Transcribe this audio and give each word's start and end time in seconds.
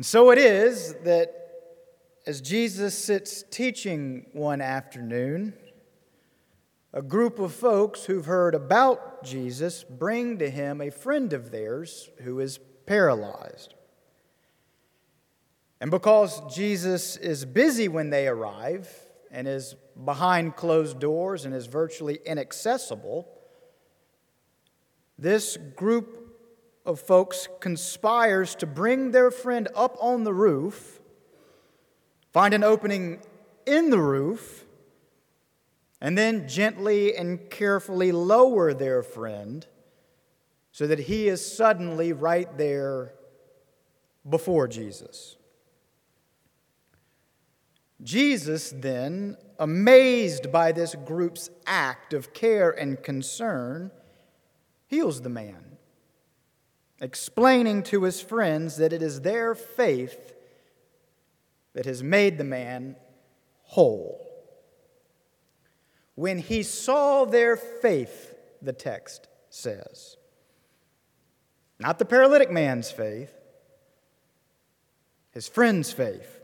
And 0.00 0.06
so 0.06 0.30
it 0.30 0.38
is 0.38 0.94
that 1.04 1.30
as 2.26 2.40
Jesus 2.40 2.96
sits 2.96 3.44
teaching 3.50 4.24
one 4.32 4.62
afternoon, 4.62 5.52
a 6.94 7.02
group 7.02 7.38
of 7.38 7.52
folks 7.52 8.06
who've 8.06 8.24
heard 8.24 8.54
about 8.54 9.22
Jesus 9.24 9.84
bring 9.84 10.38
to 10.38 10.48
him 10.48 10.80
a 10.80 10.90
friend 10.90 11.34
of 11.34 11.50
theirs 11.50 12.08
who 12.22 12.40
is 12.40 12.58
paralyzed. 12.86 13.74
And 15.82 15.90
because 15.90 16.40
Jesus 16.50 17.18
is 17.18 17.44
busy 17.44 17.86
when 17.86 18.08
they 18.08 18.26
arrive 18.26 18.88
and 19.30 19.46
is 19.46 19.74
behind 20.02 20.56
closed 20.56 20.98
doors 20.98 21.44
and 21.44 21.54
is 21.54 21.66
virtually 21.66 22.20
inaccessible, 22.24 23.28
this 25.18 25.58
group 25.76 26.19
of 26.84 27.00
folks 27.00 27.48
conspires 27.60 28.54
to 28.56 28.66
bring 28.66 29.10
their 29.10 29.30
friend 29.30 29.68
up 29.74 29.96
on 30.00 30.24
the 30.24 30.32
roof, 30.32 31.00
find 32.32 32.54
an 32.54 32.64
opening 32.64 33.20
in 33.66 33.90
the 33.90 33.98
roof, 33.98 34.66
and 36.00 36.16
then 36.16 36.48
gently 36.48 37.14
and 37.14 37.50
carefully 37.50 38.10
lower 38.10 38.72
their 38.72 39.02
friend 39.02 39.66
so 40.72 40.86
that 40.86 41.00
he 41.00 41.28
is 41.28 41.44
suddenly 41.44 42.12
right 42.12 42.56
there 42.56 43.12
before 44.28 44.66
Jesus. 44.66 45.36
Jesus, 48.02 48.72
then, 48.74 49.36
amazed 49.58 50.50
by 50.50 50.72
this 50.72 50.94
group's 51.04 51.50
act 51.66 52.14
of 52.14 52.32
care 52.32 52.70
and 52.70 53.02
concern, 53.02 53.90
heals 54.86 55.20
the 55.20 55.28
man, 55.28 55.69
explaining 57.00 57.82
to 57.84 58.02
his 58.02 58.20
friends 58.20 58.76
that 58.76 58.92
it 58.92 59.02
is 59.02 59.22
their 59.22 59.54
faith 59.54 60.34
that 61.72 61.86
has 61.86 62.02
made 62.02 62.36
the 62.36 62.44
man 62.44 62.96
whole. 63.62 64.26
When 66.14 66.38
he 66.38 66.62
saw 66.62 67.24
their 67.24 67.56
faith, 67.56 68.34
the 68.60 68.72
text 68.72 69.28
says, 69.48 70.16
not 71.78 71.98
the 71.98 72.04
paralytic 72.04 72.50
man's 72.50 72.90
faith, 72.90 73.32
his 75.32 75.48
friend's 75.48 75.92
faith. 75.92 76.40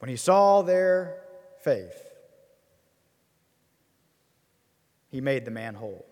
When 0.00 0.08
he 0.08 0.16
saw 0.16 0.62
their 0.62 1.22
faith, 1.62 2.02
he 5.10 5.20
made 5.20 5.44
the 5.44 5.50
man 5.50 5.74
whole. 5.74 6.04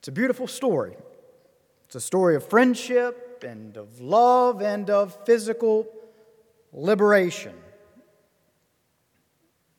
It's 0.00 0.08
a 0.08 0.12
beautiful 0.12 0.46
story. 0.46 0.96
It's 1.84 1.94
a 1.94 2.00
story 2.00 2.34
of 2.34 2.48
friendship 2.48 3.44
and 3.46 3.76
of 3.76 4.00
love 4.00 4.62
and 4.62 4.88
of 4.88 5.26
physical 5.26 5.86
liberation. 6.72 7.54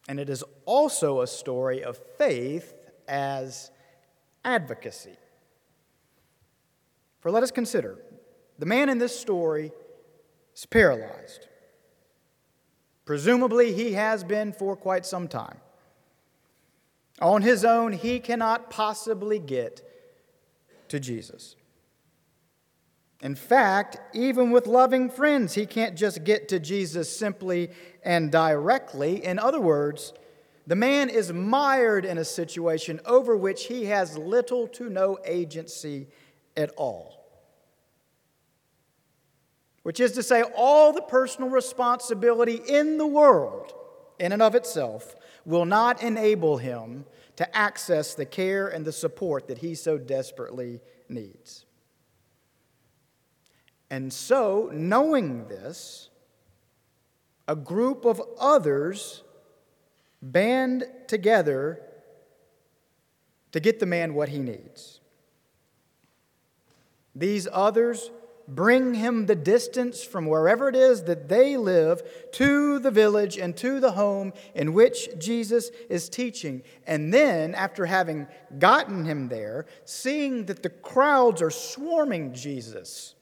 And 0.08 0.20
it 0.20 0.30
is 0.30 0.44
also 0.66 1.22
a 1.22 1.28
story 1.28 1.84
of 1.84 2.00
faith 2.20 2.76
as 3.08 3.72
advocacy. 4.46 5.18
For 7.20 7.32
let 7.32 7.42
us 7.42 7.50
consider 7.50 7.98
the 8.60 8.68
man 8.68 8.90
in 8.90 9.00
this 9.00 9.20
story 9.20 9.72
is 10.56 10.68
paralyzed. 10.68 11.48
Presumably, 13.06 13.74
he 13.74 13.94
has 13.94 14.24
been 14.24 14.54
for 14.54 14.76
quite 14.76 15.08
some 15.08 15.28
time. 15.28 15.58
On 17.20 17.42
his 17.42 17.66
own, 17.66 17.94
he 17.94 18.20
cannot 18.20 18.70
possibly 18.70 19.40
get 19.40 19.88
to 20.92 21.00
Jesus. 21.00 21.56
In 23.22 23.36
fact, 23.36 23.98
even 24.14 24.52
with 24.52 24.68
loving 24.68 25.10
friends, 25.10 25.54
he 25.54 25.66
can't 25.66 25.96
just 25.96 26.24
get 26.24 26.50
to 26.50 26.60
Jesus 26.60 27.16
simply 27.16 27.70
and 28.04 28.32
directly. 28.32 29.24
In 29.24 29.40
other 29.40 29.60
words, 29.60 30.14
the 30.68 30.76
man 30.76 31.10
is 31.10 31.32
mired 31.32 32.04
in 32.04 32.18
a 32.18 32.26
situation 32.26 33.00
over 33.06 33.38
which 33.38 33.66
he 33.66 33.86
has 33.86 34.18
little 34.18 34.68
to 34.70 34.90
no 34.90 35.18
agency 35.26 36.08
at 36.58 36.72
all. 36.78 37.18
Which 39.84 40.00
is 40.00 40.12
to 40.14 40.24
say, 40.24 40.44
all 40.56 40.94
the 40.94 41.02
personal 41.02 41.50
responsibility 41.50 42.62
in 42.68 42.98
the 42.98 43.08
world, 43.08 43.74
in 44.20 44.32
and 44.32 44.42
of 44.42 44.56
itself, 44.56 45.16
will 45.46 45.66
not 45.66 46.04
enable 46.04 46.58
him 46.58 47.06
to 47.36 47.56
access 47.56 48.14
the 48.16 48.26
care 48.26 48.68
and 48.68 48.86
the 48.86 48.92
support 48.92 49.48
that 49.48 49.60
he 49.60 49.76
so 49.76 49.98
desperately 49.98 50.80
needs. 51.10 51.66
And 53.90 54.12
so, 54.12 54.70
knowing 54.74 55.48
this, 55.48 56.10
a 57.48 57.56
group 57.56 58.06
of 58.06 58.22
others 58.40 59.24
band 60.22 60.86
together 61.08 61.82
to 63.52 63.60
get 63.60 63.80
the 63.80 63.86
man 63.86 64.14
what 64.14 64.30
he 64.30 64.40
needs. 64.40 65.02
These 67.14 67.48
others 67.52 68.10
bring 68.56 68.94
him 68.94 69.26
the 69.26 69.36
distance 69.36 70.04
from 70.04 70.26
wherever 70.26 70.68
it 70.68 70.76
is 70.76 71.04
that 71.04 71.30
they 71.30 71.58
live 71.58 72.02
to 72.34 72.80
the 72.80 72.92
village 72.92 73.38
and 73.38 73.56
to 73.58 73.80
the 73.80 73.94
home 73.94 74.34
in 74.54 74.74
which 74.74 75.10
Jesus 75.18 75.70
is 75.90 76.10
teaching. 76.10 76.62
And 76.86 77.14
then, 77.14 77.56
after 77.56 77.86
having 77.86 78.28
gotten 78.60 79.06
him 79.06 79.30
there, 79.30 79.66
seeing 79.86 80.46
that 80.46 80.64
the 80.64 80.70
crowds 80.70 81.42
are 81.42 81.50
swarming 81.50 82.34
Jesus, 82.34 83.16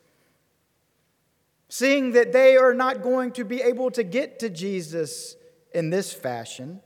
seeing 1.68 2.14
that 2.14 2.34
they 2.34 2.58
are 2.58 2.74
not 2.74 3.04
going 3.04 3.32
to 3.34 3.46
be 3.46 3.62
able 3.62 3.92
to 3.92 4.04
get 4.04 4.40
to 4.40 4.50
Jesus 4.50 5.36
in 5.74 5.92
this 5.92 6.12
fashion, 6.12 6.82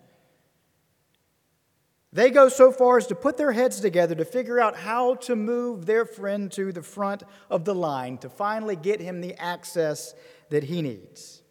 they 2.14 2.30
go 2.30 2.48
so 2.48 2.72
far 2.72 2.98
as 2.98 3.08
to 3.08 3.16
put 3.16 3.38
their 3.38 3.52
heads 3.52 3.80
together 3.80 4.14
to 4.14 4.24
figure 4.24 4.60
out 4.60 4.78
how 4.78 5.16
to 5.16 5.36
move 5.36 5.88
their 5.88 6.06
friend 6.06 6.52
to 6.52 6.72
the 6.72 6.84
front 6.84 7.24
of 7.50 7.66
the 7.66 7.74
line 7.74 8.20
to 8.20 8.30
finally 8.30 8.76
get 8.76 9.02
him 9.02 9.20
the 9.20 9.34
access 9.42 10.14
that 10.50 10.64
he 10.64 10.84
needs. 10.84 11.42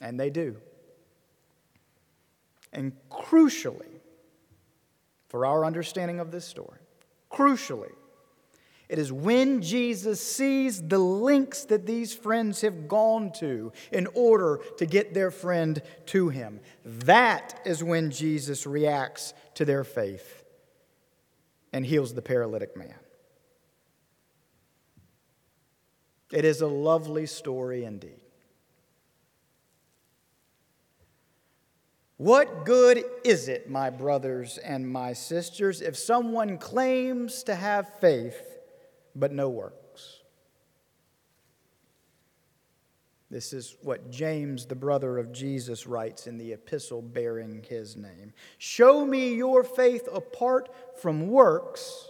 And 0.00 0.20
they 0.20 0.30
do. 0.30 0.56
And 2.72 2.92
crucially, 3.10 4.00
for 5.28 5.44
our 5.44 5.64
understanding 5.64 6.20
of 6.20 6.30
this 6.30 6.44
story, 6.44 6.78
crucially, 7.30 7.92
it 8.88 8.98
is 8.98 9.12
when 9.12 9.60
Jesus 9.60 10.20
sees 10.20 10.82
the 10.82 10.98
links 10.98 11.64
that 11.64 11.84
these 11.84 12.14
friends 12.14 12.62
have 12.62 12.88
gone 12.88 13.32
to 13.32 13.72
in 13.92 14.06
order 14.14 14.60
to 14.78 14.86
get 14.86 15.12
their 15.12 15.30
friend 15.30 15.82
to 16.06 16.30
him. 16.30 16.60
That 16.84 17.60
is 17.66 17.84
when 17.84 18.10
Jesus 18.10 18.66
reacts 18.66 19.34
to 19.54 19.66
their 19.66 19.84
faith 19.84 20.42
and 21.70 21.84
heals 21.84 22.14
the 22.14 22.22
paralytic 22.22 22.78
man. 22.78 22.94
It 26.32 26.46
is 26.46 26.62
a 26.62 26.66
lovely 26.66 27.26
story 27.26 27.84
indeed. 27.84 28.20
What 32.16 32.64
good 32.64 33.04
is 33.22 33.48
it, 33.48 33.70
my 33.70 33.90
brothers 33.90 34.58
and 34.58 34.90
my 34.90 35.12
sisters, 35.12 35.82
if 35.82 35.96
someone 35.96 36.58
claims 36.58 37.42
to 37.44 37.54
have 37.54 38.00
faith 38.00 38.47
but 39.18 39.32
no 39.32 39.48
works. 39.48 40.20
This 43.30 43.52
is 43.52 43.76
what 43.82 44.10
James, 44.10 44.64
the 44.64 44.74
brother 44.74 45.18
of 45.18 45.32
Jesus, 45.32 45.86
writes 45.86 46.26
in 46.26 46.38
the 46.38 46.52
epistle 46.52 47.02
bearing 47.02 47.62
his 47.68 47.94
name. 47.94 48.32
Show 48.56 49.04
me 49.04 49.34
your 49.34 49.64
faith 49.64 50.08
apart 50.10 50.70
from 50.96 51.28
works, 51.28 52.08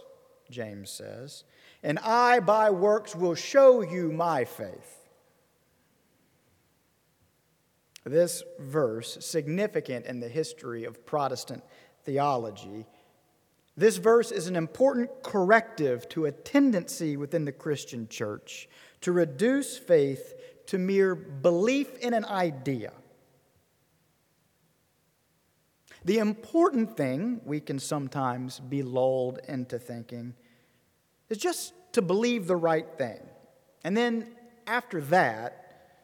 James 0.49 0.89
says, 0.89 1.43
and 1.83 1.99
I 1.99 2.39
by 2.39 2.69
works 2.69 3.15
will 3.15 3.35
show 3.35 3.81
you 3.81 4.11
my 4.11 4.45
faith. 4.45 4.95
This 8.05 8.43
verse, 8.57 9.17
significant 9.19 10.05
in 10.05 10.21
the 10.21 10.29
history 10.29 10.85
of 10.85 11.05
Protestant 11.05 11.63
theology, 12.05 12.85
this 13.79 13.95
verse 13.95 14.31
is 14.31 14.47
an 14.47 14.57
important 14.57 15.09
corrective 15.23 16.09
to 16.09 16.25
a 16.25 16.33
tendency 16.33 17.15
within 17.15 17.45
the 17.45 17.53
Christian 17.53 18.09
church 18.09 18.67
to 18.99 19.13
reduce 19.13 19.77
faith 19.77 20.33
to 20.65 20.77
mere 20.77 21.15
belief 21.15 21.97
in 21.99 22.13
an 22.13 22.25
idea. 22.25 22.91
The 26.03 26.17
important 26.17 26.97
thing, 26.97 27.39
we 27.45 27.61
can 27.61 27.79
sometimes 27.79 28.59
be 28.59 28.83
lulled 28.83 29.39
into 29.47 29.79
thinking, 29.79 30.33
is 31.29 31.37
just 31.37 31.73
to 31.93 32.01
believe 32.01 32.47
the 32.47 32.57
right 32.57 32.87
thing. 32.97 33.21
And 33.85 33.95
then 33.95 34.35
after 34.67 34.99
that, 35.03 35.95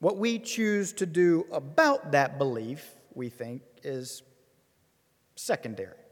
what 0.00 0.18
we 0.18 0.38
choose 0.38 0.92
to 0.94 1.06
do 1.06 1.46
about 1.50 2.12
that 2.12 2.36
belief, 2.36 2.86
we 3.14 3.30
think, 3.30 3.62
is 3.82 4.22
secondary. 5.34 6.03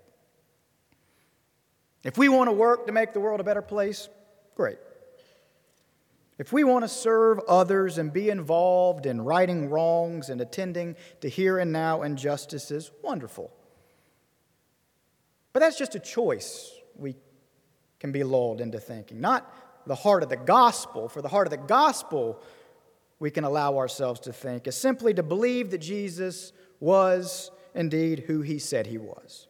If 2.04 2.18
we 2.18 2.28
want 2.28 2.48
to 2.48 2.52
work 2.52 2.86
to 2.86 2.92
make 2.92 3.12
the 3.12 3.20
world 3.20 3.40
a 3.40 3.44
better 3.44 3.62
place, 3.62 4.08
great. 4.56 4.78
If 6.38 6.52
we 6.52 6.64
want 6.64 6.84
to 6.84 6.88
serve 6.88 7.38
others 7.46 7.98
and 7.98 8.12
be 8.12 8.28
involved 8.30 9.06
in 9.06 9.20
righting 9.20 9.70
wrongs 9.70 10.28
and 10.28 10.40
attending 10.40 10.96
to 11.20 11.28
here 11.28 11.58
and 11.58 11.70
now 11.70 12.02
injustices, 12.02 12.90
wonderful. 13.02 13.52
But 15.52 15.60
that's 15.60 15.78
just 15.78 15.94
a 15.94 16.00
choice 16.00 16.72
we 16.96 17.14
can 18.00 18.10
be 18.10 18.24
lulled 18.24 18.60
into 18.60 18.80
thinking, 18.80 19.20
not 19.20 19.54
the 19.86 19.94
heart 19.94 20.22
of 20.22 20.28
the 20.28 20.36
gospel. 20.36 21.08
For 21.08 21.22
the 21.22 21.28
heart 21.28 21.46
of 21.46 21.50
the 21.52 21.56
gospel, 21.56 22.42
we 23.18 23.30
can 23.30 23.44
allow 23.44 23.76
ourselves 23.76 24.18
to 24.20 24.32
think 24.32 24.66
is 24.66 24.76
simply 24.76 25.14
to 25.14 25.22
believe 25.22 25.70
that 25.70 25.78
Jesus 25.78 26.52
was 26.80 27.52
indeed 27.74 28.24
who 28.26 28.40
he 28.40 28.58
said 28.58 28.86
he 28.86 28.98
was. 28.98 29.46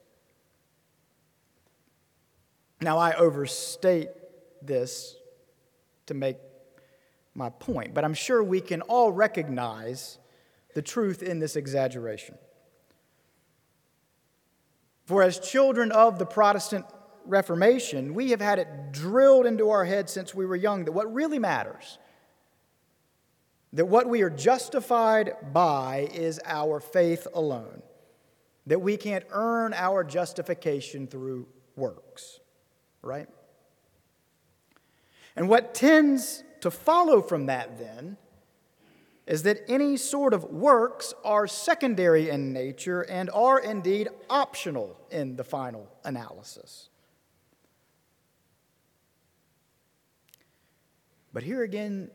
Now, 2.83 2.99
I 2.99 3.15
overstate 3.15 4.09
this 4.61 5.15
to 6.07 6.15
make 6.15 6.37
my 7.33 7.49
point, 7.49 7.95
but 7.95 8.05
I'm 8.05 8.13
sure 8.13 8.43
we 8.43 8.61
can 8.61 8.83
all 8.83 9.13
recognize 9.13 10.19
the 10.75 10.83
truth 10.83 11.23
in 11.23 11.39
this 11.39 11.55
exaggeration. 11.55 12.37
For 15.05 15.23
as 15.23 15.39
children 15.39 15.93
of 15.93 16.19
the 16.19 16.27
Protestant 16.27 16.85
Reformation, 17.25 18.15
we 18.15 18.31
have 18.31 18.41
had 18.41 18.59
it 18.59 18.93
drilled 18.93 19.47
into 19.47 19.71
our 19.71 19.85
heads 19.85 20.13
since 20.13 20.35
we 20.35 20.45
were 20.45 20.57
young 20.57 20.85
that 20.85 20.93
what 20.93 21.13
really 21.15 21.39
matters, 21.39 21.99
that 23.73 23.87
what 23.87 24.09
we 24.09 24.23
are 24.23 24.31
justified 24.31 25.35
by 25.53 26.09
is 26.13 26.41
our 26.45 26.81
faith 26.81 27.29
alone, 27.33 27.83
that 28.67 28.81
we 28.81 28.97
can't 28.97 29.25
earn 29.31 29.73
our 29.73 30.03
justification 30.03 31.07
through 31.07 31.47
works, 31.77 32.41
right? 33.03 33.29
And 35.37 35.49
what 35.49 35.75
tends 35.75 36.45
to 36.61 36.71
follow 36.71 37.21
from 37.21 37.47
that 37.47 37.79
then 37.79 38.17
is 39.27 39.45
that 39.45 39.61
any 39.69 39.97
sort 39.97 40.35
of 40.35 40.45
works 40.45 41.15
are 41.25 41.47
secondary 41.47 42.29
in 42.29 42.53
nature 42.53 43.03
and 43.03 43.31
are 43.31 43.59
indeed 43.59 44.09
optional 44.29 44.97
in 45.11 45.37
the 45.37 45.45
final 45.45 45.89
analysis. 46.05 46.89
But 51.33 51.45
here 51.45 51.63
again, 51.63 52.11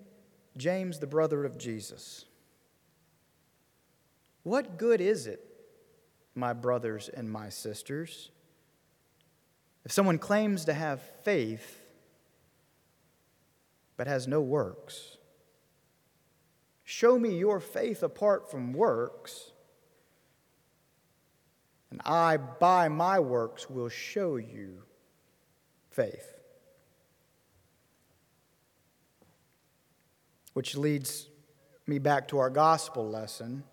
James, 0.57 0.99
the 0.99 1.07
brother 1.07 1.43
of 1.45 1.57
Jesus. 1.57 2.25
What 4.43 4.77
good 4.77 5.01
is 5.01 5.27
it, 5.27 5.43
my 6.35 6.53
brothers 6.53 7.09
and 7.09 7.29
my 7.29 7.49
sisters, 7.49 8.31
if 9.87 9.93
someone 9.93 10.17
claims 10.17 10.65
to 10.65 10.73
have 10.73 11.01
faith 11.23 11.79
but 13.95 14.05
has 14.05 14.27
no 14.27 14.41
works? 14.41 15.15
Show 16.83 17.17
me 17.17 17.37
your 17.39 17.61
faith 17.61 18.03
apart 18.03 18.51
from 18.51 18.73
works, 18.73 19.53
and 21.89 22.01
I, 22.03 22.35
by 22.35 22.89
my 22.89 23.21
works, 23.21 23.69
will 23.69 23.87
show 23.87 24.35
you 24.35 24.83
faith. 25.89 26.33
which 30.57 30.75
leads 30.75 31.29
me 31.85 31.99
back 31.99 32.27
to 32.27 32.39
our 32.39 32.49
gospel 32.49 33.07
lesson. 33.07 33.63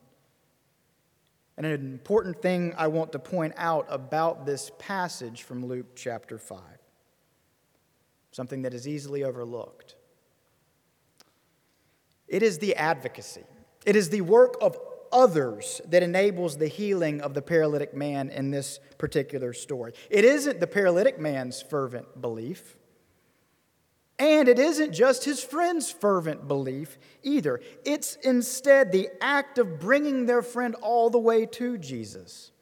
And 1.57 1.67
an 1.67 1.73
important 1.73 2.43
thing 2.43 2.75
I 2.77 2.89
want 2.89 3.13
to 3.13 3.19
point 3.19 3.55
out 3.57 3.87
about 3.89 4.45
this 4.45 4.73
passage 4.79 5.43
from 5.43 5.65
Luke 5.65 5.95
chapter 5.95 6.39
5, 6.39 6.61
something 8.33 8.63
that 8.63 8.75
is 8.75 8.89
easily 8.89 9.23
overlooked. 9.23 9.95
It 12.27 12.43
is 12.43 12.59
the 12.59 12.75
advocacy, 12.75 13.45
it 13.87 13.95
is 13.95 14.11
the 14.11 14.23
work 14.23 14.57
of 14.61 14.77
others 15.13 15.81
that 15.87 16.03
enables 16.03 16.59
the 16.59 16.67
healing 16.67 17.21
of 17.21 17.35
the 17.35 17.43
paralytic 17.43 17.95
man 17.95 18.31
in 18.31 18.51
this 18.51 18.81
particular 18.99 19.53
story. 19.53 19.93
It 20.11 20.25
isn't 20.25 20.59
the 20.59 20.67
paralytic 20.67 21.21
man's 21.21 21.63
fervent 21.63 22.21
belief. 22.21 22.77
And 24.19 24.49
it 24.49 24.59
isn't 24.59 24.93
just 24.93 25.25
his 25.25 25.43
friend's 25.43 25.91
fervent 25.91 26.47
belief 26.47 26.99
either. 27.23 27.61
It's 27.85 28.17
instead 28.23 28.93
the 28.93 29.09
act 29.21 29.59
of 29.59 29.81
bringing 29.81 30.27
their 30.27 30.43
friend 30.43 30.77
all 30.77 31.11
the 31.11 31.19
way 31.19 31.47
to 31.47 31.79
Jesus. 31.79 32.53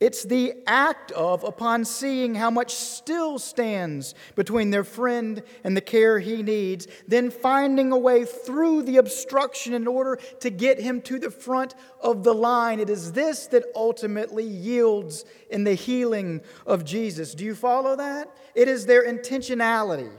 It's 0.00 0.22
the 0.22 0.54
act 0.64 1.10
of, 1.10 1.42
upon 1.42 1.84
seeing 1.84 2.36
how 2.36 2.50
much 2.50 2.72
still 2.72 3.36
stands 3.40 4.14
between 4.36 4.70
their 4.70 4.84
friend 4.84 5.42
and 5.64 5.76
the 5.76 5.80
care 5.80 6.20
he 6.20 6.40
needs, 6.40 6.86
then 7.08 7.32
finding 7.32 7.90
a 7.90 7.98
way 7.98 8.24
through 8.24 8.82
the 8.82 8.98
obstruction 8.98 9.74
in 9.74 9.88
order 9.88 10.20
to 10.38 10.50
get 10.50 10.80
him 10.80 11.02
to 11.02 11.18
the 11.18 11.32
front 11.32 11.74
of 12.00 12.22
the 12.22 12.32
line. 12.32 12.78
It 12.78 12.88
is 12.88 13.12
this 13.12 13.48
that 13.48 13.64
ultimately 13.74 14.44
yields 14.44 15.24
in 15.50 15.64
the 15.64 15.74
healing 15.74 16.42
of 16.64 16.84
Jesus. 16.84 17.34
Do 17.34 17.44
you 17.44 17.56
follow 17.56 17.96
that? 17.96 18.30
It 18.54 18.68
is 18.68 18.86
their 18.86 19.04
intentionality, 19.04 20.12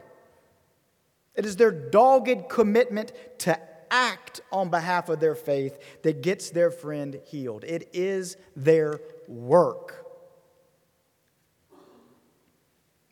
it 1.36 1.46
is 1.46 1.56
their 1.56 1.72
dogged 1.72 2.50
commitment 2.50 3.14
to 3.40 3.58
act 3.92 4.42
on 4.52 4.70
behalf 4.70 5.10
of 5.10 5.20
their 5.20 5.36
faith 5.36 6.02
that 6.04 6.22
gets 6.22 6.50
their 6.52 6.70
friend 6.70 7.20
healed. 7.26 7.64
It 7.64 7.90
is 7.94 8.38
their 8.56 9.00
work. 9.30 10.06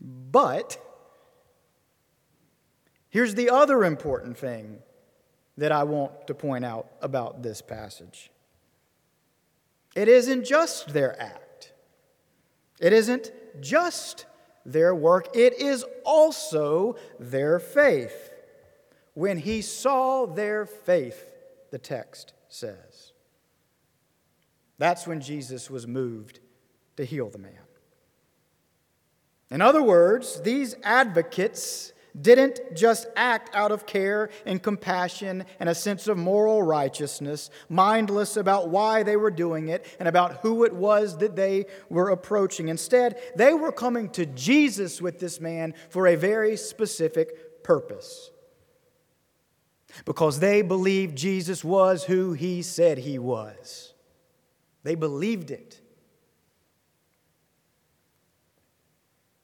But 0.01 0.77
here's 3.09 3.35
the 3.35 3.49
other 3.49 3.85
important 3.85 4.37
thing 4.37 4.79
that 5.57 5.71
I 5.71 5.83
want 5.83 6.27
to 6.27 6.33
point 6.33 6.65
out 6.65 6.87
about 7.01 7.43
this 7.43 7.61
passage 7.61 8.31
it 9.95 10.07
isn't 10.07 10.45
just 10.45 10.93
their 10.93 11.19
act, 11.21 11.73
it 12.79 12.93
isn't 12.93 13.31
just 13.61 14.25
their 14.65 14.93
work, 14.93 15.35
it 15.35 15.53
is 15.53 15.85
also 16.03 16.97
their 17.19 17.59
faith. 17.59 18.31
When 19.13 19.39
he 19.39 19.63
saw 19.63 20.27
their 20.27 20.67
faith, 20.67 21.33
the 21.71 21.79
text 21.79 22.33
says. 22.49 23.06
That's 24.77 25.07
when 25.07 25.21
Jesus 25.21 25.69
was 25.69 25.87
moved 25.87 26.39
to 26.97 27.05
heal 27.05 27.29
the 27.29 27.39
man. 27.39 27.53
In 29.49 29.61
other 29.61 29.81
words, 29.81 30.41
these 30.41 30.75
advocates 30.83 31.93
didn't 32.19 32.59
just 32.75 33.07
act 33.15 33.55
out 33.55 33.71
of 33.71 33.85
care 33.85 34.29
and 34.45 34.61
compassion 34.61 35.45
and 35.59 35.69
a 35.69 35.75
sense 35.75 36.07
of 36.07 36.17
moral 36.17 36.63
righteousness, 36.63 37.49
mindless 37.69 38.37
about 38.37 38.69
why 38.69 39.03
they 39.03 39.15
were 39.15 39.31
doing 39.31 39.69
it 39.69 39.85
and 39.99 40.07
about 40.07 40.37
who 40.37 40.63
it 40.63 40.73
was 40.73 41.17
that 41.17 41.35
they 41.35 41.65
were 41.89 42.09
approaching. 42.09 42.69
Instead, 42.69 43.19
they 43.35 43.53
were 43.53 43.71
coming 43.71 44.09
to 44.09 44.25
Jesus 44.25 45.01
with 45.01 45.19
this 45.19 45.39
man 45.39 45.73
for 45.89 46.07
a 46.07 46.15
very 46.15 46.57
specific 46.57 47.63
purpose. 47.63 48.31
Because 50.05 50.39
they 50.39 50.61
believed 50.61 51.17
Jesus 51.17 51.63
was 51.63 52.03
who 52.03 52.33
he 52.33 52.61
said 52.61 52.97
he 52.99 53.17
was. 53.17 53.93
They 54.87 54.95
believed 54.95 55.51
it. 55.51 55.81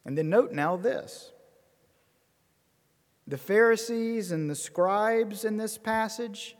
And 0.05 0.17
then 0.17 0.29
note 0.29 0.53
now 0.53 0.77
this 0.77 1.33
the 3.27 3.38
Pharisees 3.38 4.31
and 4.31 4.50
the 4.50 4.55
scribes 4.55 5.43
in 5.43 5.57
this 5.57 5.77
passage, 5.77 6.55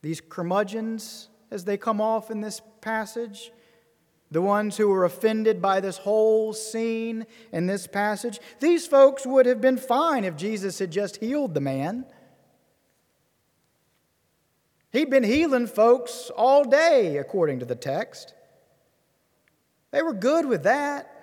these 0.00 0.20
curmudgeons 0.20 1.28
as 1.50 1.64
they 1.64 1.76
come 1.76 2.00
off 2.00 2.30
in 2.30 2.40
this 2.40 2.62
passage, 2.80 3.50
the 4.30 4.42
ones 4.42 4.76
who 4.76 4.90
were 4.90 5.04
offended 5.04 5.60
by 5.60 5.80
this 5.80 5.98
whole 5.98 6.52
scene 6.52 7.26
in 7.52 7.66
this 7.66 7.88
passage, 7.88 8.38
these 8.60 8.86
folks 8.86 9.26
would 9.26 9.46
have 9.46 9.60
been 9.60 9.76
fine 9.76 10.22
if 10.22 10.36
Jesus 10.36 10.78
had 10.78 10.92
just 10.92 11.16
healed 11.16 11.52
the 11.52 11.60
man. 11.60 12.06
He'd 14.92 15.10
been 15.10 15.24
healing 15.24 15.66
folks 15.66 16.30
all 16.36 16.64
day, 16.64 17.18
according 17.18 17.58
to 17.60 17.64
the 17.66 17.74
text. 17.74 18.34
They 19.90 20.02
were 20.02 20.14
good 20.14 20.46
with 20.46 20.62
that. 20.62 21.14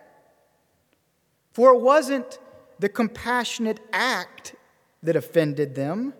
For 1.53 1.73
it 1.73 1.79
wasn't 1.79 2.39
the 2.79 2.89
compassionate 2.89 3.79
act 3.93 4.55
that 5.01 5.15
offended 5.15 5.75
them, 5.75 6.13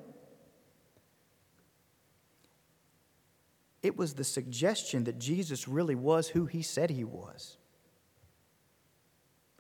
it 3.84 3.98
was 3.98 4.14
the 4.14 4.24
suggestion 4.24 5.04
that 5.04 5.20
Jesus 5.20 5.68
really 5.68 5.94
was 5.94 6.30
who 6.30 6.46
he 6.46 6.64
said 6.64 6.90
he 6.90 7.04
was. 7.04 7.58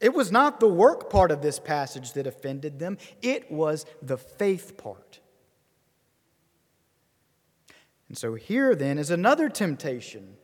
It 0.01 0.13
was 0.13 0.31
not 0.31 0.59
the 0.59 0.67
work 0.67 1.09
part 1.09 1.29
of 1.29 1.41
this 1.41 1.59
passage 1.59 2.13
that 2.13 2.25
offended 2.25 2.79
them, 2.79 2.97
it 3.21 3.51
was 3.51 3.85
the 4.01 4.17
faith 4.17 4.77
part. 4.77 5.19
And 8.15 8.19
so 8.21 8.35
here 8.35 8.75
then 8.75 8.97
is 8.97 9.11
another 9.11 9.49
temptation, 9.49 10.37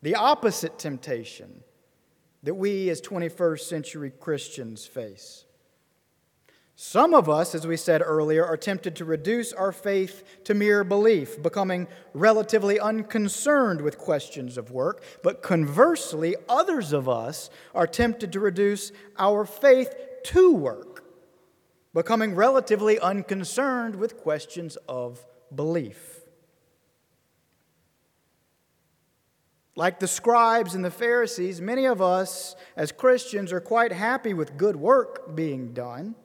the 0.00 0.14
opposite 0.14 0.78
temptation. 0.78 1.64
that 2.44 2.54
we 2.54 2.88
as 2.88 3.00
21st 3.00 3.60
century 3.62 4.12
Christians 4.20 4.86
face. 4.86 5.44
Some 6.76 7.14
of 7.14 7.28
us, 7.28 7.52
as 7.52 7.66
we 7.66 7.76
said 7.76 8.00
earlier, 8.00 8.46
are 8.46 8.56
tempted 8.56 8.94
to 8.94 9.04
reduce 9.04 9.52
our 9.52 9.72
faith 9.72 10.22
to 10.44 10.54
mere 10.54 10.84
belief, 10.84 11.42
becoming 11.42 11.88
relatively 12.14 12.78
unconcerned 12.78 13.80
with 13.80 13.98
questions 13.98 14.56
of 14.56 14.70
work. 14.70 15.02
But 15.24 15.42
conversely, 15.42 16.36
others 16.48 16.92
of 16.92 17.08
us 17.08 17.50
are 17.74 17.88
tempted 17.88 18.32
to 18.34 18.38
reduce 18.38 18.92
our 19.18 19.44
faith 19.44 19.92
to 20.26 20.54
work, 20.54 21.04
becoming 21.92 22.36
relatively 22.36 23.00
unconcerned 23.00 23.96
with 23.96 24.16
questions 24.16 24.78
of 24.88 25.26
belief. 25.52 26.19
Like 29.80 29.98
the 29.98 30.06
scribes 30.06 30.74
and 30.74 30.84
the 30.84 30.90
Pharisees, 30.90 31.62
many 31.62 31.86
of 31.86 32.02
us 32.02 32.54
as 32.76 32.92
Christians 32.92 33.50
are 33.50 33.62
quite 33.62 33.92
happy 33.92 34.34
with 34.34 34.58
good 34.58 34.76
work 34.76 35.34
being 35.34 35.72
done. 35.72 36.16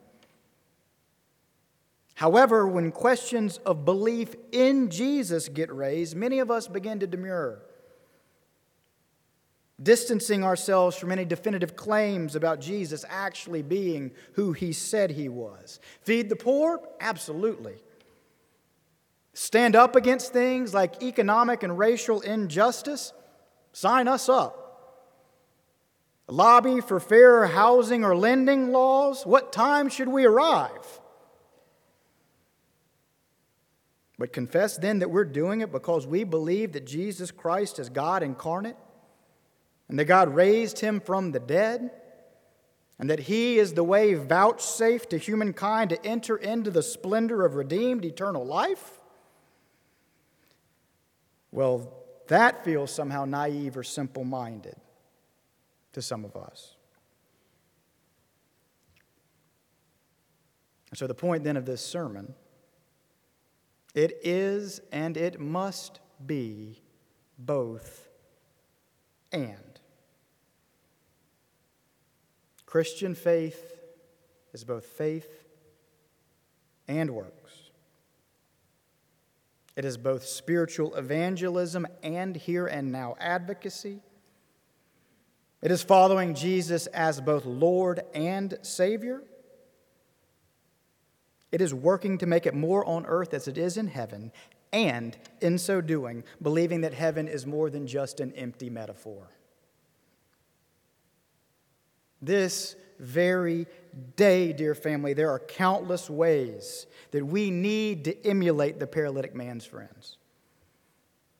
However, 2.16 2.68
when 2.68 2.92
questions 2.92 3.60
of 3.60 3.86
belief 3.86 4.36
in 4.52 4.90
Jesus 4.90 5.48
get 5.48 5.74
raised, 5.74 6.18
many 6.18 6.40
of 6.40 6.52
us 6.52 6.68
begin 6.68 7.00
to 7.00 7.08
demur, 7.08 7.62
distancing 9.82 10.44
ourselves 10.44 10.98
from 10.98 11.14
any 11.14 11.24
definitive 11.24 11.78
claims 11.78 12.36
about 12.36 12.60
Jesus 12.60 13.06
actually 13.08 13.62
being 13.62 14.12
who 14.34 14.52
he 14.52 14.74
said 14.74 15.12
he 15.12 15.30
was. 15.30 15.80
Feed 16.02 16.28
the 16.28 16.36
poor? 16.36 16.82
Absolutely. 17.00 17.76
Stand 19.34 19.78
up 19.78 19.96
against 19.96 20.34
things 20.34 20.74
like 20.74 21.02
economic 21.02 21.64
and 21.64 21.80
racial 21.80 22.20
injustice? 22.20 23.14
Sign 23.75 24.08
us 24.08 24.29
up. 24.29 24.62
Lobby 26.29 26.79
for 26.79 26.98
fair 26.98 27.46
housing 27.46 28.05
or 28.05 28.15
lending 28.15 28.72
laws? 28.72 29.25
What 29.25 29.51
time 29.51 29.89
should 29.89 30.08
we 30.08 30.24
arrive? 30.24 31.01
But 34.17 34.32
confess 34.32 34.77
then 34.77 35.00
that 35.00 35.12
we're 35.12 35.25
doing 35.25 35.60
it 35.60 35.74
because 35.74 36.08
we 36.08 36.24
believe 36.24 36.72
that 36.72 36.86
Jesus 36.86 37.32
Christ 37.32 37.77
is 37.77 37.89
God 37.89 38.24
incarnate 38.24 38.77
and 39.89 40.00
that 40.00 40.05
God 40.05 40.34
raised 40.34 40.79
him 40.79 41.01
from 41.01 41.34
the 41.34 41.41
dead 41.41 41.91
and 42.98 43.10
that 43.10 43.20
he 43.20 43.60
is 43.60 43.74
the 43.74 43.84
way 43.84 44.13
vouchsafed 44.13 45.10
to 45.10 45.17
humankind 45.17 45.89
to 45.89 46.05
enter 46.05 46.38
into 46.38 46.72
the 46.72 46.82
splendor 46.82 47.44
of 47.44 47.55
redeemed 47.55 48.05
eternal 48.05 48.46
life? 48.46 49.01
Well, 51.51 51.95
that 52.27 52.63
feels 52.63 52.91
somehow 52.91 53.25
naive 53.25 53.77
or 53.77 53.84
simple 53.84 54.24
minded 54.24 54.75
to 55.94 56.01
some 56.01 56.25
of 56.25 56.36
us. 56.36 56.75
So, 60.94 61.08
the 61.08 61.13
point 61.13 61.44
then 61.44 61.58
of 61.58 61.65
this 61.65 61.82
sermon 61.82 62.34
it 63.96 64.20
is 64.24 64.82
and 64.91 65.15
it 65.15 65.39
must 65.39 66.01
be 66.25 66.82
both 67.39 68.10
and. 69.32 69.79
Christian 72.65 73.15
faith 73.15 73.79
is 74.53 74.65
both 74.65 74.86
faith 74.86 75.46
and 76.89 77.10
works. 77.12 77.45
It 79.75 79.86
is 79.86 79.98
both 79.98 80.25
spiritual 80.25 80.96
evangelism 80.96 81.86
and 82.01 82.36
here 82.36 82.65
and 82.65 82.91
now 82.91 83.15
advocacy. 83.20 84.00
It 85.62 85.72
is 85.72 85.84
following 85.84 86.34
Jesus 86.34 86.88
as 86.88 87.20
both 87.20 87.46
Lord 87.46 88.01
and 88.13 88.58
Savior. 88.62 89.22
It 91.51 91.62
is 91.62 91.74
working 91.74 92.17
to 92.20 92.25
make 92.25 92.46
it 92.46 92.53
more 92.53 92.86
on 92.86 93.05
earth 93.05 93.34
as 93.34 93.48
it 93.48 93.58
is 93.58 93.77
in 93.77 93.88
heaven, 93.88 94.32
and 94.72 95.17
in 95.41 95.58
so 95.58 95.82
doing, 95.82 96.24
believing 96.41 96.82
that 96.82 96.94
heaven 96.94 97.27
is 97.27 97.46
more 97.46 97.70
than 97.70 97.88
just 97.88 98.20
an 98.20 98.34
empty 98.34 98.70
metaphor. 98.70 99.29
This 102.22 102.75
very 103.00 103.67
day, 104.16 104.54
dear 104.54 104.75
family, 104.75 105.14
there 105.14 105.30
are 105.32 105.40
countless 105.40 106.10
ways 106.10 106.88
that 107.12 107.25
we 107.25 107.52
need 107.52 108.06
to 108.06 108.28
emulate 108.28 108.80
the 108.80 108.88
paralytic 108.88 109.34
man's 109.34 109.66
friends. 109.66 110.18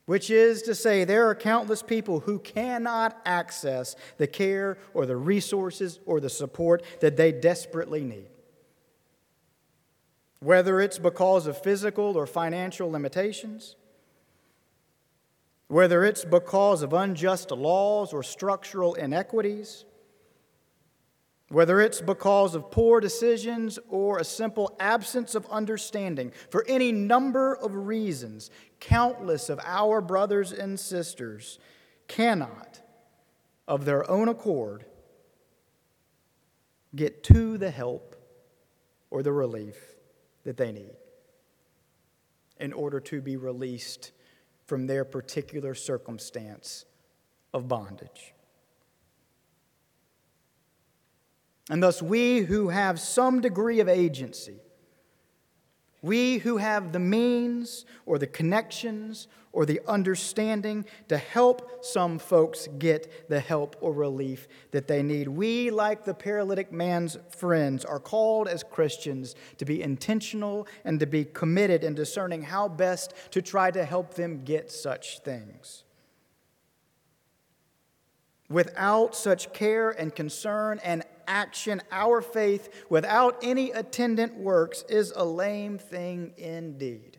Which 0.06 0.30
is 0.30 0.62
to 0.62 0.74
say, 0.74 1.04
there 1.04 1.28
are 1.28 1.34
countless 1.34 1.82
people 1.82 2.20
who 2.20 2.38
cannot 2.38 3.20
access 3.26 3.96
the 4.18 4.28
care 4.28 4.78
or 4.94 5.04
the 5.04 5.16
resources 5.16 5.98
or 6.06 6.20
the 6.20 6.30
support 6.30 6.84
that 7.00 7.16
they 7.16 7.32
desperately 7.32 8.04
need. 8.04 8.28
Whether 10.38 10.80
it's 10.80 10.98
because 10.98 11.48
of 11.48 11.60
physical 11.60 12.16
or 12.16 12.26
financial 12.26 12.88
limitations, 12.88 13.74
whether 15.66 16.04
it's 16.04 16.24
because 16.24 16.82
of 16.82 16.92
unjust 16.92 17.50
laws 17.50 18.12
or 18.12 18.22
structural 18.22 18.94
inequities, 18.94 19.84
whether 21.48 21.80
it's 21.80 22.00
because 22.00 22.54
of 22.54 22.70
poor 22.70 23.00
decisions 23.00 23.78
or 23.88 24.18
a 24.18 24.24
simple 24.24 24.76
absence 24.80 25.34
of 25.34 25.46
understanding, 25.46 26.32
for 26.50 26.64
any 26.66 26.90
number 26.90 27.54
of 27.56 27.74
reasons, 27.74 28.50
countless 28.80 29.48
of 29.48 29.60
our 29.64 30.00
brothers 30.00 30.52
and 30.52 30.78
sisters 30.78 31.58
cannot, 32.08 32.80
of 33.68 33.84
their 33.84 34.08
own 34.10 34.28
accord, 34.28 34.84
get 36.94 37.22
to 37.22 37.58
the 37.58 37.70
help 37.70 38.16
or 39.10 39.22
the 39.22 39.32
relief 39.32 39.76
that 40.44 40.56
they 40.56 40.72
need 40.72 40.96
in 42.58 42.72
order 42.72 42.98
to 43.00 43.20
be 43.20 43.36
released 43.36 44.12
from 44.64 44.86
their 44.86 45.04
particular 45.04 45.74
circumstance 45.74 46.84
of 47.52 47.68
bondage. 47.68 48.34
And 51.68 51.82
thus, 51.82 52.00
we 52.00 52.40
who 52.40 52.68
have 52.68 53.00
some 53.00 53.40
degree 53.40 53.80
of 53.80 53.88
agency, 53.88 54.60
we 56.00 56.38
who 56.38 56.58
have 56.58 56.92
the 56.92 57.00
means 57.00 57.84
or 58.04 58.18
the 58.18 58.28
connections 58.28 59.26
or 59.50 59.66
the 59.66 59.80
understanding 59.88 60.84
to 61.08 61.16
help 61.16 61.82
some 61.84 62.18
folks 62.18 62.68
get 62.78 63.28
the 63.28 63.40
help 63.40 63.74
or 63.80 63.92
relief 63.92 64.46
that 64.70 64.86
they 64.86 65.02
need, 65.02 65.26
we, 65.26 65.70
like 65.70 66.04
the 66.04 66.14
paralytic 66.14 66.70
man's 66.70 67.16
friends, 67.30 67.84
are 67.84 67.98
called 67.98 68.46
as 68.46 68.62
Christians 68.62 69.34
to 69.56 69.64
be 69.64 69.82
intentional 69.82 70.68
and 70.84 71.00
to 71.00 71.06
be 71.06 71.24
committed 71.24 71.82
in 71.82 71.94
discerning 71.94 72.42
how 72.42 72.68
best 72.68 73.14
to 73.30 73.42
try 73.42 73.70
to 73.70 73.84
help 73.84 74.14
them 74.14 74.44
get 74.44 74.70
such 74.70 75.20
things. 75.20 75.84
Without 78.48 79.16
such 79.16 79.52
care 79.52 79.90
and 79.90 80.14
concern 80.14 80.78
and 80.84 81.02
action, 81.26 81.82
our 81.90 82.20
faith 82.20 82.84
without 82.88 83.38
any 83.42 83.70
attendant 83.72 84.36
works 84.36 84.84
is 84.88 85.12
a 85.16 85.24
lame 85.24 85.78
thing 85.78 86.32
indeed. 86.36 87.15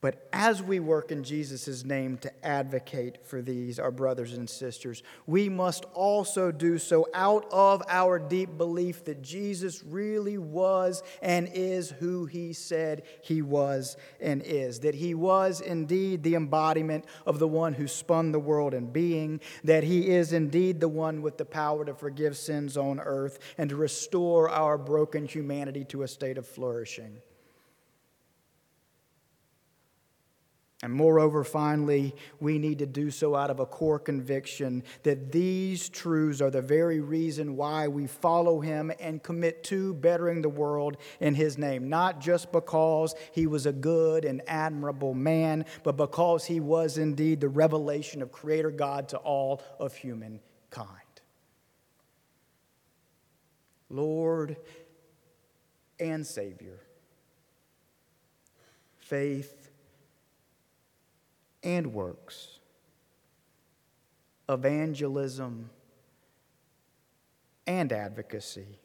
But 0.00 0.28
as 0.32 0.62
we 0.62 0.78
work 0.78 1.10
in 1.10 1.24
Jesus' 1.24 1.84
name 1.84 2.18
to 2.18 2.46
advocate 2.46 3.26
for 3.26 3.42
these, 3.42 3.80
our 3.80 3.90
brothers 3.90 4.32
and 4.32 4.48
sisters, 4.48 5.02
we 5.26 5.48
must 5.48 5.86
also 5.86 6.52
do 6.52 6.78
so 6.78 7.08
out 7.14 7.48
of 7.50 7.82
our 7.88 8.20
deep 8.20 8.56
belief 8.56 9.04
that 9.06 9.22
Jesus 9.22 9.82
really 9.82 10.38
was 10.38 11.02
and 11.20 11.50
is 11.52 11.90
who 11.90 12.26
he 12.26 12.52
said 12.52 13.02
he 13.22 13.42
was 13.42 13.96
and 14.20 14.40
is. 14.44 14.78
That 14.80 14.94
he 14.94 15.14
was 15.14 15.60
indeed 15.60 16.22
the 16.22 16.36
embodiment 16.36 17.04
of 17.26 17.40
the 17.40 17.48
one 17.48 17.74
who 17.74 17.88
spun 17.88 18.30
the 18.30 18.38
world 18.38 18.74
in 18.74 18.92
being, 18.92 19.40
that 19.64 19.82
he 19.82 20.10
is 20.10 20.32
indeed 20.32 20.78
the 20.78 20.88
one 20.88 21.22
with 21.22 21.38
the 21.38 21.44
power 21.44 21.84
to 21.84 21.94
forgive 21.94 22.36
sins 22.36 22.76
on 22.76 23.00
earth 23.00 23.40
and 23.58 23.68
to 23.70 23.74
restore 23.74 24.48
our 24.48 24.78
broken 24.78 25.26
humanity 25.26 25.84
to 25.86 26.04
a 26.04 26.08
state 26.08 26.38
of 26.38 26.46
flourishing. 26.46 27.20
And 30.80 30.92
moreover, 30.92 31.42
finally, 31.42 32.14
we 32.38 32.56
need 32.56 32.78
to 32.78 32.86
do 32.86 33.10
so 33.10 33.34
out 33.34 33.50
of 33.50 33.58
a 33.58 33.66
core 33.66 33.98
conviction 33.98 34.84
that 35.02 35.32
these 35.32 35.88
truths 35.88 36.40
are 36.40 36.50
the 36.50 36.62
very 36.62 37.00
reason 37.00 37.56
why 37.56 37.88
we 37.88 38.06
follow 38.06 38.60
him 38.60 38.92
and 39.00 39.20
commit 39.20 39.64
to 39.64 39.94
bettering 39.94 40.40
the 40.40 40.48
world 40.48 40.96
in 41.18 41.34
his 41.34 41.58
name. 41.58 41.88
Not 41.88 42.20
just 42.20 42.52
because 42.52 43.16
he 43.32 43.48
was 43.48 43.66
a 43.66 43.72
good 43.72 44.24
and 44.24 44.40
admirable 44.46 45.14
man, 45.14 45.64
but 45.82 45.96
because 45.96 46.44
he 46.44 46.60
was 46.60 46.96
indeed 46.96 47.40
the 47.40 47.48
revelation 47.48 48.22
of 48.22 48.30
Creator 48.30 48.70
God 48.70 49.08
to 49.08 49.16
all 49.16 49.60
of 49.80 49.96
humankind. 49.96 50.42
Lord 53.90 54.56
and 55.98 56.24
Savior, 56.24 56.78
faith 58.98 59.67
and 61.62 61.92
works. 61.92 62.58
evangelism, 64.48 65.70
and 67.66 67.92
advocacy. 67.92 68.78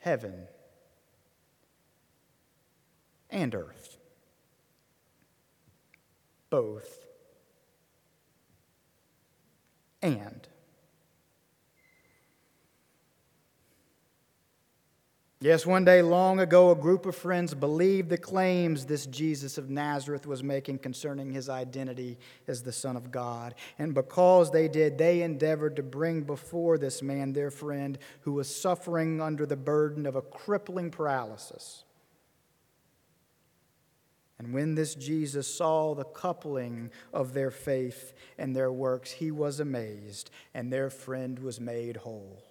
Heaven 0.00 0.46
and 3.30 3.54
earth. 3.54 3.96
Both 6.50 7.06
and. 10.02 10.49
Yes, 15.42 15.64
one 15.64 15.86
day 15.86 16.02
long 16.02 16.38
ago, 16.38 16.70
a 16.70 16.76
group 16.76 17.06
of 17.06 17.16
friends 17.16 17.54
believed 17.54 18.10
the 18.10 18.18
claims 18.18 18.84
this 18.84 19.06
Jesus 19.06 19.56
of 19.56 19.70
Nazareth 19.70 20.26
was 20.26 20.42
making 20.42 20.80
concerning 20.80 21.32
his 21.32 21.48
identity 21.48 22.18
as 22.46 22.62
the 22.62 22.72
Son 22.72 22.94
of 22.94 23.10
God. 23.10 23.54
And 23.78 23.94
because 23.94 24.50
they 24.50 24.68
did, 24.68 24.98
they 24.98 25.22
endeavored 25.22 25.76
to 25.76 25.82
bring 25.82 26.24
before 26.24 26.76
this 26.76 27.00
man, 27.00 27.32
their 27.32 27.50
friend, 27.50 27.96
who 28.20 28.34
was 28.34 28.54
suffering 28.54 29.22
under 29.22 29.46
the 29.46 29.56
burden 29.56 30.04
of 30.04 30.14
a 30.14 30.20
crippling 30.20 30.90
paralysis. 30.90 31.84
And 34.38 34.52
when 34.52 34.74
this 34.74 34.94
Jesus 34.94 35.46
saw 35.54 35.94
the 35.94 36.04
coupling 36.04 36.90
of 37.14 37.32
their 37.32 37.50
faith 37.50 38.12
and 38.36 38.54
their 38.54 38.72
works, 38.72 39.10
he 39.10 39.30
was 39.30 39.58
amazed, 39.58 40.30
and 40.52 40.70
their 40.70 40.90
friend 40.90 41.38
was 41.38 41.58
made 41.58 41.96
whole. 41.96 42.42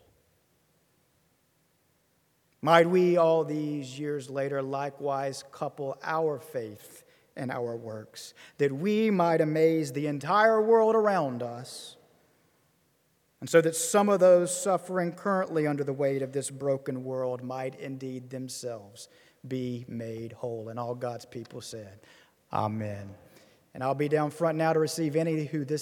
Might 2.62 2.90
we, 2.90 3.18
all 3.18 3.44
these 3.44 3.98
years 3.98 4.30
later, 4.30 4.62
likewise 4.62 5.44
couple 5.52 5.98
our 6.04 6.40
faith 6.40 7.04
and 7.38 7.52
our 7.52 7.76
works, 7.76 8.34
that 8.58 8.72
we 8.72 9.10
might 9.10 9.40
amaze 9.40 9.94
the 9.94 10.08
entire 10.08 10.62
world 10.62 10.96
around 10.96 11.42
us, 11.42 11.96
and 13.40 13.50
so 13.50 13.62
that 13.62 13.76
some 13.76 14.10
of 14.10 14.20
those 14.20 14.56
suffering 14.56 15.14
currently 15.14 15.66
under 15.66 15.86
the 15.86 15.94
weight 15.94 16.22
of 16.22 16.34
this 16.34 16.50
broken 16.50 17.06
world 17.06 17.42
might 17.42 17.80
indeed 17.80 18.30
themselves 18.30 19.08
be 19.48 19.86
made 19.88 20.34
whole. 20.34 20.68
And 20.68 20.78
all 20.78 20.94
God's 20.96 21.26
people 21.26 21.62
said, 21.62 22.02
Amen. 22.52 23.10
And 23.74 23.84
I'll 23.84 23.96
be 23.96 24.10
down 24.10 24.32
front 24.32 24.58
now 24.58 24.74
to 24.74 24.80
receive 24.80 25.16
any 25.16 25.46
who 25.46 25.64
this 25.64 25.78